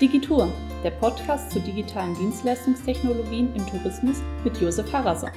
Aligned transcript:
Digitour, 0.00 0.48
der 0.84 0.92
Podcast 0.92 1.50
zu 1.50 1.58
digitalen 1.58 2.14
Dienstleistungstechnologien 2.14 3.52
im 3.56 3.66
Tourismus 3.66 4.18
mit 4.44 4.56
Josef 4.60 4.92
Harasser. 4.92 5.32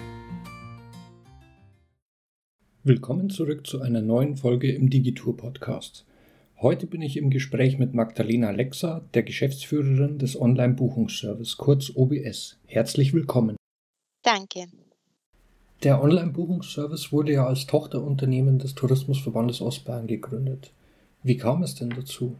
Willkommen 2.84 3.32
zurück 3.32 3.66
zu 3.66 3.82
einer 3.82 4.04
neuen 4.04 4.38
Folge 4.38 4.72
im 4.72 4.92
Digitour 4.92 5.36
Podcast. 5.36 6.06
Heute 6.62 6.86
bin 6.86 7.02
ich 7.02 7.18
im 7.18 7.32
Gespräch 7.32 7.80
mit 7.80 7.96
Magdalena 7.96 8.52
Lexa, 8.52 9.02
der 9.16 9.24
Geschäftsführerin 9.24 10.20
des 10.20 10.40
Online-Buchungsservice, 10.40 11.58
kurz 11.58 11.92
OBS. 11.96 12.60
Herzlich 12.68 13.16
willkommen. 13.16 13.56
Danke. 14.22 14.68
Der 15.82 16.04
Online-Buchungsservice 16.04 17.12
wurde 17.12 17.34
ja 17.34 17.48
als 17.48 17.66
Tochterunternehmen 17.66 18.60
des 18.60 18.76
Tourismusverbandes 18.76 19.60
Ostbayern 19.60 20.06
gegründet. 20.06 20.72
Wie 21.24 21.38
kam 21.38 21.64
es 21.64 21.74
denn 21.74 21.90
dazu? 21.90 22.36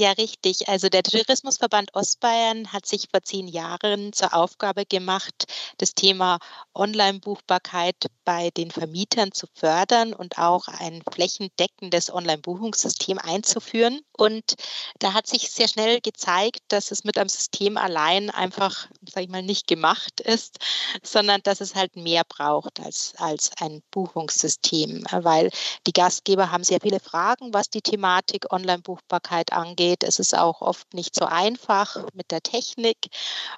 Ja, 0.00 0.12
richtig. 0.12 0.66
Also 0.66 0.88
der 0.88 1.02
Tourismusverband 1.02 1.94
Ostbayern 1.94 2.72
hat 2.72 2.86
sich 2.86 3.08
vor 3.10 3.20
zehn 3.22 3.46
Jahren 3.46 4.14
zur 4.14 4.32
Aufgabe 4.32 4.86
gemacht, 4.86 5.44
das 5.76 5.92
Thema 5.94 6.38
Online-Buchbarkeit 6.74 8.06
bei 8.30 8.50
den 8.50 8.70
Vermietern 8.70 9.32
zu 9.32 9.48
fördern 9.52 10.14
und 10.14 10.38
auch 10.38 10.68
ein 10.68 11.02
flächendeckendes 11.12 12.14
Online-Buchungssystem 12.14 13.18
einzuführen. 13.18 14.00
Und 14.12 14.54
da 15.00 15.12
hat 15.14 15.26
sich 15.26 15.50
sehr 15.50 15.66
schnell 15.66 16.00
gezeigt, 16.00 16.60
dass 16.68 16.92
es 16.92 17.02
mit 17.02 17.18
einem 17.18 17.28
System 17.28 17.76
allein 17.76 18.30
einfach, 18.30 18.86
sage 19.04 19.24
ich 19.24 19.28
mal, 19.28 19.42
nicht 19.42 19.66
gemacht 19.66 20.20
ist, 20.20 20.58
sondern 21.02 21.40
dass 21.42 21.60
es 21.60 21.74
halt 21.74 21.96
mehr 21.96 22.22
braucht 22.24 22.78
als, 22.78 23.14
als 23.18 23.50
ein 23.60 23.82
Buchungssystem, 23.90 25.04
weil 25.10 25.50
die 25.88 25.92
Gastgeber 25.92 26.52
haben 26.52 26.62
sehr 26.62 26.80
viele 26.80 27.00
Fragen, 27.00 27.52
was 27.52 27.68
die 27.68 27.82
Thematik 27.82 28.52
Online-Buchbarkeit 28.52 29.52
angeht 29.52 29.80
geht. 29.80 30.04
Es 30.04 30.18
ist 30.18 30.36
auch 30.36 30.60
oft 30.60 30.92
nicht 30.94 31.14
so 31.14 31.24
einfach 31.24 31.96
mit 32.14 32.30
der 32.30 32.42
Technik. 32.42 32.98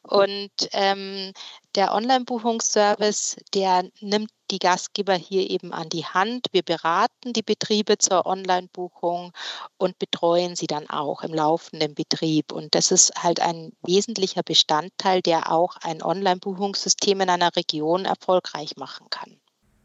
Und 0.02 0.50
ähm, 0.72 1.32
der 1.74 1.94
Online-Buchungsservice, 1.94 3.36
der 3.54 3.88
nimmt 4.00 4.30
die 4.50 4.58
Gastgeber 4.58 5.14
hier 5.14 5.48
eben 5.48 5.72
an 5.72 5.88
die 5.88 6.04
Hand. 6.04 6.46
Wir 6.52 6.62
beraten 6.62 7.32
die 7.32 7.42
Betriebe 7.42 7.96
zur 7.98 8.26
Online-Buchung 8.26 9.32
und 9.78 9.98
betreuen 9.98 10.54
sie 10.56 10.66
dann 10.66 10.88
auch 10.90 11.22
im 11.22 11.32
laufenden 11.32 11.94
Betrieb. 11.94 12.52
Und 12.52 12.74
das 12.74 12.90
ist 12.92 13.12
halt 13.16 13.40
ein 13.40 13.72
wesentlicher 13.82 14.42
Bestandteil, 14.42 15.22
der 15.22 15.50
auch 15.50 15.76
ein 15.82 16.02
Online-Buchungssystem 16.02 17.20
in 17.20 17.30
einer 17.30 17.56
Region 17.56 18.04
erfolgreich 18.04 18.76
machen 18.76 19.06
kann. 19.08 19.36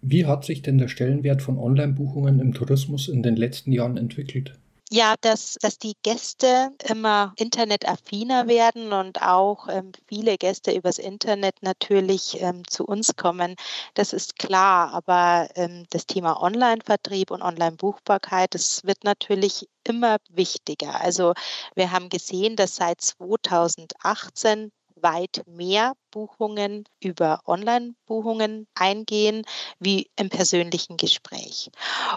Wie 0.01 0.25
hat 0.25 0.45
sich 0.45 0.61
denn 0.61 0.77
der 0.77 0.89
Stellenwert 0.89 1.41
von 1.41 1.57
Online-Buchungen 1.57 2.39
im 2.39 2.53
Tourismus 2.53 3.07
in 3.07 3.23
den 3.23 3.35
letzten 3.35 3.71
Jahren 3.71 3.97
entwickelt? 3.97 4.53
Ja, 4.89 5.15
dass, 5.19 5.55
dass 5.61 5.77
die 5.79 5.95
Gäste 6.01 6.71
immer 6.85 7.33
internetaffiner 7.35 8.47
werden 8.47 8.93
und 8.93 9.21
auch 9.21 9.67
ähm, 9.67 9.91
viele 10.07 10.37
Gäste 10.37 10.71
übers 10.71 10.97
Internet 10.97 11.55
natürlich 11.61 12.39
ähm, 12.41 12.65
zu 12.69 12.85
uns 12.85 13.17
kommen, 13.17 13.55
das 13.95 14.13
ist 14.13 14.37
klar. 14.39 14.93
Aber 14.93 15.49
ähm, 15.55 15.85
das 15.89 16.05
Thema 16.05 16.41
Online-Vertrieb 16.41 17.31
und 17.31 17.41
Online-Buchbarkeit, 17.41 18.53
das 18.53 18.85
wird 18.85 19.03
natürlich 19.03 19.67
immer 19.83 20.17
wichtiger. 20.29 21.01
Also 21.01 21.33
wir 21.75 21.91
haben 21.91 22.07
gesehen, 22.07 22.55
dass 22.55 22.75
seit 22.77 23.01
2018 23.01 24.71
weit 24.95 25.43
mehr 25.47 25.93
Buchungen 26.17 26.85
über 26.99 27.41
Online-Buchungen 27.45 28.65
eingehen 28.73 29.43
wie 29.77 30.09
im 30.15 30.29
persönlichen 30.29 30.97
Gespräch. 30.97 31.69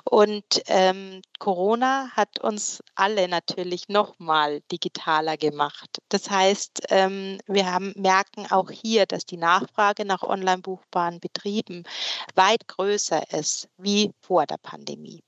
Und 0.05 0.63
ähm, 0.69 1.21
Corona 1.39 2.09
hat 2.13 2.41
uns 2.41 2.83
alle 2.95 3.29
natürlich 3.29 3.91
nochmal 3.91 4.63
digitaler 4.73 5.37
gemacht. 5.37 5.99
Das 6.09 6.31
heißt, 6.31 6.85
ähm, 6.89 7.41
wir 7.47 7.71
haben, 7.71 7.93
merken 7.95 8.47
auch 8.51 8.71
hier, 8.71 9.05
dass 9.05 9.27
die 9.27 9.37
Nachfrage 9.37 10.07
nach 10.07 10.23
online 10.23 10.63
buchbaren 10.63 11.21
Betrieben 11.21 11.83
weit 12.35 12.69
größer 12.69 13.31
ist 13.33 13.69
wie 13.77 14.13
vor 14.23 14.47
der 14.47 14.59
Pandemie. 14.59 15.23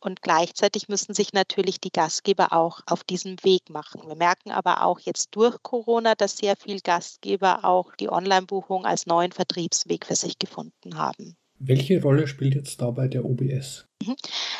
Und 0.00 0.22
gleichzeitig 0.22 0.88
müssen 0.88 1.14
sich 1.14 1.32
natürlich 1.32 1.80
die 1.80 1.90
Gastgeber 1.90 2.52
auch 2.52 2.80
auf 2.86 3.04
diesem 3.04 3.36
Weg 3.42 3.70
machen. 3.70 4.02
Wir 4.06 4.16
merken 4.16 4.50
aber 4.50 4.82
auch 4.82 4.98
jetzt 5.00 5.34
durch 5.36 5.56
Corona, 5.62 6.14
dass 6.14 6.38
sehr 6.38 6.56
viele 6.56 6.80
Gastgeber 6.80 7.64
auch 7.64 7.94
die 7.96 8.08
Online-Buchung 8.16 8.84
als 8.84 9.06
neuen 9.06 9.32
Vertriebsweg 9.32 10.06
für 10.06 10.16
sich 10.16 10.38
gefunden 10.38 10.96
haben. 10.96 11.36
Welche 11.58 12.02
Rolle 12.02 12.26
spielt 12.26 12.54
jetzt 12.54 12.80
dabei 12.80 13.08
der 13.08 13.24
OBS? 13.24 13.86
Mhm. 14.02 14.16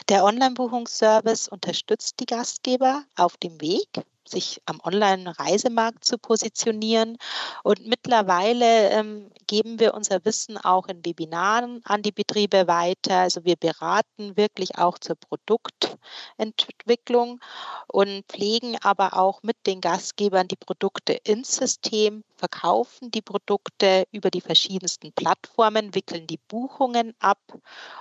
Der 0.09 0.25
Online-Buchungsservice 0.25 1.49
unterstützt 1.49 2.21
die 2.21 2.27
Gastgeber 2.27 3.05
auf 3.17 3.37
dem 3.37 3.61
Weg 3.61 3.89
sich 4.28 4.60
am 4.66 4.81
Online-Reisemarkt 4.82 6.04
zu 6.04 6.19
positionieren. 6.19 7.16
Und 7.62 7.87
mittlerweile 7.87 8.91
ähm, 8.91 9.31
geben 9.47 9.81
wir 9.81 9.94
unser 9.94 10.25
Wissen 10.25 10.59
auch 10.59 10.88
in 10.88 11.04
Webinaren 11.04 11.81
an 11.84 12.03
die 12.03 12.12
Betriebe 12.12 12.66
weiter. 12.66 13.19
Also 13.19 13.44
wir 13.44 13.56
beraten 13.56 14.37
wirklich 14.37 14.78
auch 14.78 14.98
zur 14.98 15.16
Produktentwicklung 15.16 17.41
und 17.88 18.25
pflegen 18.28 18.76
aber 18.82 19.14
auch 19.14 19.42
mit 19.42 19.56
den 19.66 19.81
Gastgebern 19.81 20.48
die 20.48 20.56
Produkte 20.56 21.12
ins 21.12 21.56
System, 21.56 22.25
verkaufen 22.37 23.10
die 23.10 23.22
Produkte 23.22 24.04
über 24.12 24.31
die 24.31 24.41
verschiedensten 24.41 25.12
Plattformen, 25.12 25.94
wickeln 25.94 26.26
die 26.26 26.41
Buchungen 26.48 27.14
ab 27.19 27.38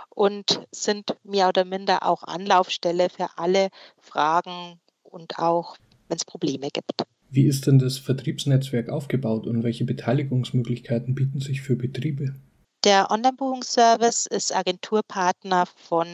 und 0.10 0.62
sind 0.72 1.16
mehr 1.24 1.50
oder 1.50 1.66
minder 1.66 2.04
auch 2.04 2.24
Anlaufstelle 2.24 3.10
für 3.10 3.30
alle 3.38 3.70
Fragen 3.98 4.80
und 5.04 5.40
auch 5.40 5.78
wenn 6.08 6.18
es 6.18 6.26
Probleme 6.26 6.70
gibt. 6.72 6.92
Wie 7.30 7.48
ist 7.48 7.68
denn 7.68 7.80
das 7.80 7.98
Vertriebsnetzwerk 7.98 8.90
aufgebaut 8.90 9.48
und 9.48 9.64
welche 9.64 9.86
Beteiligungsmöglichkeiten 9.86 11.16
bieten 11.16 11.40
sich 11.40 11.62
für 11.62 11.76
Betriebe? 11.76 12.36
Der 12.84 13.10
Online-Buchungsservice 13.10 14.28
ist 14.28 14.56
Agenturpartner 14.56 15.66
von 15.66 16.08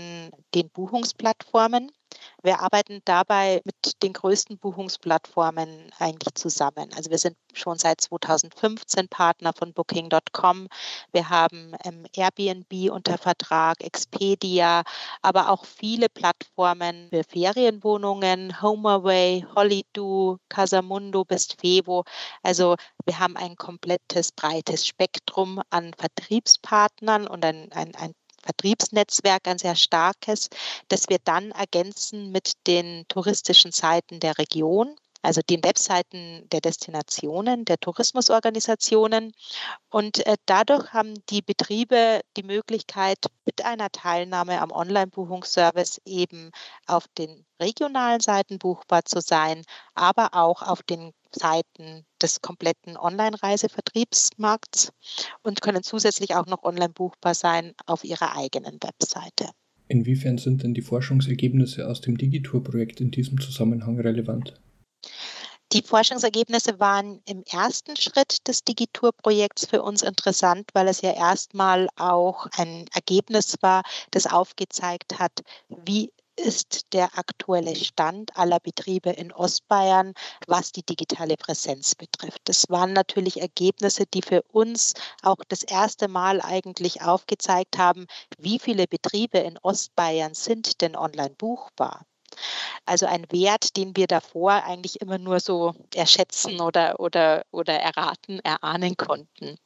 den 0.56 0.70
Buchungsplattformen. 0.70 1.92
Wir 2.44 2.60
arbeiten 2.60 3.02
dabei 3.06 3.62
mit 3.66 4.02
den 4.02 4.14
größten 4.14 4.58
Buchungsplattformen 4.58 5.92
eigentlich 6.00 6.34
zusammen. 6.34 6.90
Also 6.96 7.12
wir 7.12 7.20
sind 7.20 7.38
schon 7.54 7.78
seit 7.78 8.02
2015 8.02 9.08
Partner 9.10 9.54
von 9.54 9.74
Booking.com. 9.74 10.68
Wir 11.12 11.30
haben 11.30 11.74
ähm, 11.84 12.06
Airbnb 12.16 12.92
unter 12.92 13.18
Vertrag, 13.18 13.84
Expedia, 13.84 14.84
aber 15.22 15.50
auch 15.50 15.66
viele 15.66 16.10
Plattformen 16.10 17.10
für 17.12 17.24
Ferienwohnungen, 17.24 18.62
HomeAway, 18.62 19.46
Holidoo, 19.56 20.38
Casamundo, 20.50 21.24
Bestfevo. 21.26 22.04
Also 22.42 22.76
wir 23.06 23.20
haben 23.20 23.38
ein 23.38 23.56
komplettes 23.56 24.32
breites 24.32 24.88
Spektrum 24.88 25.62
an 25.70 25.94
Vertriebspartnern 25.94 27.28
und 27.28 27.46
ein, 27.46 27.72
ein, 27.72 27.94
ein 27.96 28.14
Vertriebsnetzwerk, 28.44 29.48
ein 29.48 29.58
sehr 29.58 29.76
starkes, 29.76 30.50
das 30.88 31.10
wir 31.10 31.20
dann 31.24 31.52
ergänzen 31.52 32.32
mit 32.32 32.54
den 32.68 33.06
touristischen 33.08 33.72
Seiten 33.72 34.20
der 34.20 34.38
Region 34.38 34.96
also 35.22 35.42
den 35.42 35.64
Webseiten 35.64 36.48
der 36.52 36.62
Destinationen, 36.62 37.66
der 37.66 37.78
Tourismusorganisationen. 37.78 39.34
Und 39.90 40.26
äh, 40.26 40.38
dadurch 40.46 40.94
haben 40.94 41.14
die 41.30 41.42
Betriebe 41.42 42.22
die 42.38 42.44
Möglichkeit, 42.44 43.18
mit 43.46 43.64
einer 43.66 43.90
Teilnahme 43.90 44.62
am 44.62 44.72
Online-Buchungsservice 44.72 46.02
eben 46.06 46.52
auf 46.88 47.08
den 47.18 47.46
regionalen 47.62 48.20
Seiten 48.20 48.60
buchbar 48.60 49.06
zu 49.06 49.22
sein, 49.22 49.64
aber 49.94 50.34
auch 50.34 50.62
auf 50.62 50.84
den 50.84 51.14
Seiten 51.32 52.06
des 52.22 52.42
kompletten 52.42 52.98
Online-Reisevertriebsmarkts 52.98 54.92
und 55.44 55.62
können 55.62 55.84
zusätzlich 55.84 56.36
auch 56.36 56.46
noch 56.46 56.64
online 56.64 56.94
buchbar 56.94 57.36
sein 57.36 57.74
auf 57.86 58.04
ihrer 58.04 58.36
eigenen 58.36 58.80
Webseite. 58.82 59.50
Inwiefern 59.88 60.38
sind 60.38 60.64
denn 60.64 60.74
die 60.74 60.82
Forschungsergebnisse 60.82 61.88
aus 61.88 62.02
dem 62.02 62.18
Digitour-Projekt 62.18 63.02
in 63.02 63.12
diesem 63.12 63.40
Zusammenhang 63.42 64.00
relevant? 64.00 64.54
Die 65.74 65.82
Forschungsergebnisse 65.82 66.80
waren 66.82 67.22
im 67.26 67.44
ersten 67.44 67.96
Schritt 67.96 68.48
des 68.48 68.64
Digitour-Projekts 68.66 69.66
für 69.66 69.82
uns 69.82 70.02
interessant, 70.02 70.70
weil 70.74 70.88
es 70.90 71.02
ja 71.02 71.14
erstmal 71.14 71.88
auch 71.96 72.46
ein 72.58 72.88
Ergebnis 72.94 73.56
war, 73.62 73.84
das 74.12 74.28
aufgezeigt 74.28 75.18
hat, 75.18 75.32
wie 75.70 76.12
ist 76.36 76.94
der 76.94 77.18
aktuelle 77.18 77.74
Stand 77.76 78.36
aller 78.36 78.60
Betriebe 78.60 79.12
in 79.12 79.32
Ostbayern, 79.32 80.14
was 80.46 80.74
die 80.74 80.84
digitale 80.84 81.38
Präsenz 81.38 81.96
betrifft. 81.96 82.42
Das 82.46 82.66
waren 82.68 82.92
natürlich 82.92 83.40
Ergebnisse, 83.40 84.06
die 84.06 84.22
für 84.22 84.42
uns 84.44 84.94
auch 85.22 85.38
das 85.48 85.64
erste 85.64 86.10
Mal 86.10 86.42
eigentlich 86.42 87.02
aufgezeigt 87.02 87.78
haben, 87.78 88.08
wie 88.38 88.60
viele 88.60 88.88
Betriebe 88.88 89.38
in 89.38 89.58
Ostbayern 89.60 90.34
sind 90.34 90.82
denn 90.82 90.98
online 90.98 91.36
buchbar. 91.38 92.06
Also 92.86 93.06
ein 93.06 93.26
Wert, 93.32 93.78
den 93.78 93.96
wir 93.96 94.08
davor 94.08 94.64
eigentlich 94.64 95.02
immer 95.02 95.18
nur 95.18 95.40
so 95.40 95.74
erschätzen 95.96 96.60
oder, 96.62 97.00
oder, 97.00 97.44
oder 97.52 97.74
erraten, 97.74 98.40
erahnen 98.40 98.98
konnten. 98.98 99.58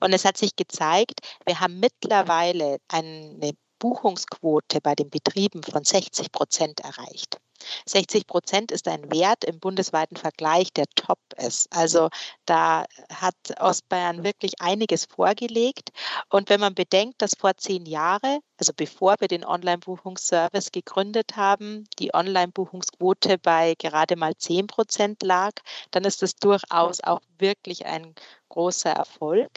Und 0.00 0.12
es 0.12 0.24
hat 0.24 0.36
sich 0.36 0.56
gezeigt, 0.56 1.20
wir 1.44 1.60
haben 1.60 1.80
mittlerweile 1.80 2.78
eine 2.88 3.52
Buchungsquote 3.82 4.80
bei 4.80 4.94
den 4.94 5.10
Betrieben 5.10 5.60
von 5.64 5.82
60 5.82 6.30
Prozent 6.30 6.78
erreicht. 6.78 7.40
60 7.86 8.28
Prozent 8.28 8.70
ist 8.70 8.86
ein 8.86 9.10
Wert 9.10 9.44
im 9.44 9.58
bundesweiten 9.58 10.16
Vergleich, 10.16 10.72
der 10.72 10.84
top 10.94 11.18
ist. 11.36 11.66
Also 11.74 12.08
da 12.46 12.84
hat 13.12 13.34
Ostbayern 13.58 14.22
wirklich 14.22 14.60
einiges 14.60 15.06
vorgelegt. 15.06 15.90
Und 16.28 16.48
wenn 16.48 16.60
man 16.60 16.76
bedenkt, 16.76 17.20
dass 17.22 17.32
vor 17.36 17.56
zehn 17.56 17.84
Jahren, 17.84 18.38
also 18.56 18.72
bevor 18.76 19.16
wir 19.18 19.26
den 19.26 19.44
Online-Buchungsservice 19.44 20.70
gegründet 20.70 21.34
haben, 21.34 21.84
die 21.98 22.14
Online-Buchungsquote 22.14 23.38
bei 23.38 23.74
gerade 23.78 24.14
mal 24.14 24.36
10 24.36 24.68
Prozent 24.68 25.24
lag, 25.24 25.54
dann 25.90 26.04
ist 26.04 26.22
das 26.22 26.36
durchaus 26.36 27.00
auch 27.02 27.20
wirklich 27.38 27.84
ein 27.84 28.14
großer 28.48 28.90
Erfolg. 28.90 29.50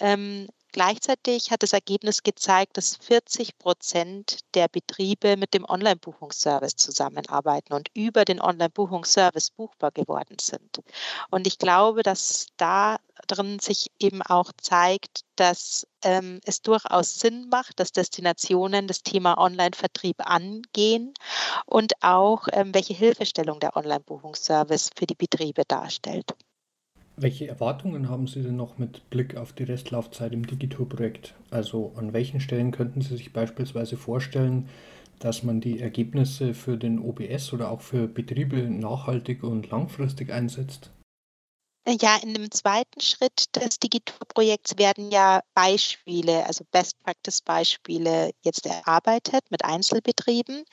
Ähm, 0.00 0.48
Gleichzeitig 0.72 1.50
hat 1.50 1.62
das 1.62 1.72
Ergebnis 1.72 2.22
gezeigt, 2.22 2.76
dass 2.76 2.96
40 2.96 3.58
Prozent 3.58 4.40
der 4.54 4.68
Betriebe 4.68 5.36
mit 5.36 5.54
dem 5.54 5.64
Online-Buchungsservice 5.64 6.76
zusammenarbeiten 6.76 7.72
und 7.72 7.88
über 7.94 8.24
den 8.24 8.40
Online-Buchungsservice 8.40 9.50
buchbar 9.50 9.92
geworden 9.92 10.36
sind. 10.40 10.82
Und 11.30 11.46
ich 11.46 11.58
glaube, 11.58 12.02
dass 12.02 12.48
da 12.58 12.98
drin 13.26 13.58
sich 13.60 13.90
eben 13.98 14.20
auch 14.22 14.52
zeigt, 14.60 15.22
dass 15.36 15.86
ähm, 16.02 16.40
es 16.44 16.60
durchaus 16.60 17.18
Sinn 17.18 17.48
macht, 17.48 17.80
dass 17.80 17.92
Destinationen 17.92 18.86
das 18.86 19.02
Thema 19.02 19.38
Online-Vertrieb 19.38 20.16
angehen 20.18 21.14
und 21.66 21.94
auch 22.02 22.46
ähm, 22.52 22.74
welche 22.74 22.94
Hilfestellung 22.94 23.58
der 23.58 23.74
Online-Buchungsservice 23.76 24.90
für 24.96 25.06
die 25.06 25.14
Betriebe 25.14 25.62
darstellt. 25.66 26.34
Welche 27.20 27.48
Erwartungen 27.48 28.08
haben 28.08 28.28
Sie 28.28 28.42
denn 28.42 28.54
noch 28.54 28.78
mit 28.78 29.10
Blick 29.10 29.36
auf 29.36 29.52
die 29.52 29.64
Restlaufzeit 29.64 30.32
im 30.32 30.46
Digitur-Projekt? 30.46 31.34
Also 31.50 31.92
an 31.96 32.12
welchen 32.12 32.38
Stellen 32.38 32.70
könnten 32.70 33.00
Sie 33.00 33.16
sich 33.16 33.32
beispielsweise 33.32 33.96
vorstellen, 33.96 34.68
dass 35.18 35.42
man 35.42 35.60
die 35.60 35.80
Ergebnisse 35.80 36.54
für 36.54 36.76
den 36.76 37.00
OBS 37.00 37.52
oder 37.52 37.72
auch 37.72 37.80
für 37.80 38.06
Betriebe 38.06 38.58
nachhaltig 38.70 39.42
und 39.42 39.68
langfristig 39.68 40.30
einsetzt? 40.30 40.92
Ja, 41.88 42.18
in 42.22 42.34
dem 42.34 42.52
zweiten 42.52 43.00
Schritt 43.00 43.56
des 43.56 43.80
Digitur-Projekts 43.80 44.78
werden 44.78 45.10
ja 45.10 45.40
Beispiele, 45.54 46.46
also 46.46 46.64
Best-Practice-Beispiele 46.70 48.30
jetzt 48.44 48.64
erarbeitet 48.64 49.50
mit 49.50 49.64
Einzelbetrieben. 49.64 50.64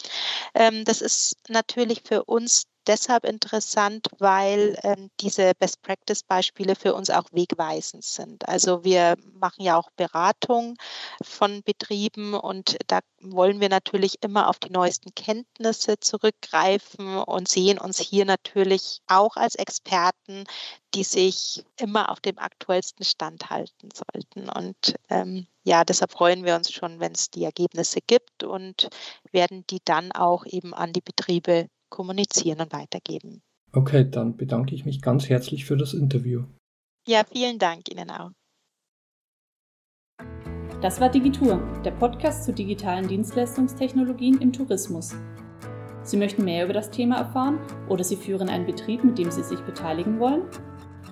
Ähm, 0.54 0.84
das 0.86 1.02
ist 1.02 1.38
natürlich 1.50 2.04
für 2.06 2.26
uns 2.26 2.68
deshalb 2.88 3.26
interessant, 3.26 4.08
weil 4.20 4.78
ähm, 4.84 5.10
diese 5.20 5.54
Best-Practice-Beispiele 5.60 6.76
für 6.76 6.94
uns 6.94 7.10
auch 7.10 7.26
wegweisend 7.32 8.04
sind. 8.04 8.48
Also 8.48 8.84
wir 8.84 9.16
machen 9.34 9.64
ja 9.64 9.78
auch 9.78 9.90
Beratung 9.96 10.76
von 11.22 11.64
Betrieben 11.64 12.34
und 12.34 12.78
da 12.88 13.00
wollen 13.22 13.60
wir 13.60 13.70
natürlich 13.70 14.22
immer 14.22 14.50
auf 14.50 14.60
die 14.60 14.72
neuesten 14.72 15.14
Kenntnisse 15.16 16.00
zurückgreifen 16.00 17.18
und 17.18 17.48
sehen 17.48 17.78
uns 17.80 18.00
hier 18.00 18.26
natürlich 18.26 19.02
auch 19.08 19.36
als 19.36 19.56
Experten, 19.56 20.46
die 20.94 21.04
sich 21.04 21.66
immer 21.78 22.10
auf 22.10 22.20
dem 22.20 22.38
aktuellsten 22.38 23.04
Stand 23.04 23.50
halten 23.50 23.90
sollten. 23.94 24.50
Und 24.50 24.96
ähm, 25.10 25.48
ja, 25.64 25.84
deshalb 25.84 26.12
freuen 26.12 26.46
wir 26.46 26.56
uns 26.56 26.72
schon, 26.72 27.00
wenn 27.00 27.14
es 27.14 27.32
die 27.32 27.44
Ergebnisse 27.44 28.00
gibt 28.06 28.44
und 28.44 28.88
werden 29.32 29.66
die 29.70 29.82
dann 29.84 30.12
auch 30.12 30.46
eben 30.46 30.74
an 30.74 30.94
die 30.94 31.02
Betriebe 31.02 31.68
kommunizieren 31.96 32.60
und 32.60 32.74
weitergeben. 32.74 33.42
Okay, 33.72 34.10
dann 34.10 34.36
bedanke 34.36 34.76
ich 34.76 34.86
mich 34.86 35.02
ganz 35.02 35.30
herzlich 35.30 35.66
für 35.66 35.78
das 35.78 35.94
Interview. 35.94 36.44
Ja, 37.08 37.24
vielen 37.24 37.58
Dank 37.58 37.90
Ihnen 37.90 38.10
auch. 38.10 38.32
Das 40.82 41.00
war 41.00 41.10
Digitur, 41.10 41.58
der 41.86 41.92
Podcast 41.92 42.44
zu 42.44 42.54
digitalen 42.54 43.08
Dienstleistungstechnologien 43.08 44.42
im 44.42 44.52
Tourismus. 44.52 45.16
Sie 46.04 46.18
möchten 46.18 46.44
mehr 46.44 46.66
über 46.66 46.74
das 46.74 46.92
Thema 46.92 47.18
erfahren 47.18 47.60
oder 47.90 48.04
Sie 48.04 48.18
führen 48.18 48.50
einen 48.50 48.66
Betrieb, 48.66 49.04
mit 49.04 49.18
dem 49.18 49.32
Sie 49.32 49.44
sich 49.44 49.60
beteiligen 49.62 50.20
wollen? 50.20 50.44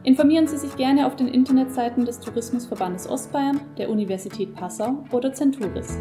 Informieren 0.03 0.47
Sie 0.47 0.57
sich 0.57 0.75
gerne 0.75 1.07
auf 1.07 1.15
den 1.15 1.29
Internetseiten 1.29 2.06
des 2.06 2.19
Tourismusverbandes 2.19 3.09
Ostbayern, 3.09 3.62
der 3.77 3.89
Universität 3.89 4.53
Passau 4.53 5.03
oder 5.12 5.33
Centuris. 5.33 5.97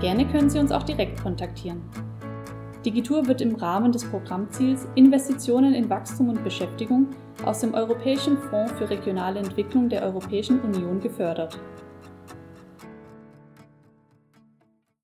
Gerne 0.00 0.26
können 0.26 0.48
Sie 0.48 0.58
uns 0.58 0.72
auch 0.72 0.84
direkt 0.84 1.22
kontaktieren. 1.22 1.82
Digitur 2.84 3.28
wird 3.28 3.40
im 3.40 3.54
Rahmen 3.54 3.92
des 3.92 4.04
Programmziels 4.04 4.88
Investitionen 4.96 5.72
in 5.72 5.88
Wachstum 5.88 6.30
und 6.30 6.42
Beschäftigung 6.42 7.08
aus 7.44 7.60
dem 7.60 7.74
Europäischen 7.74 8.36
Fonds 8.36 8.72
für 8.72 8.90
regionale 8.90 9.38
Entwicklung 9.38 9.88
der 9.88 10.02
Europäischen 10.02 10.60
Union 10.60 11.00
gefördert. 11.00 11.60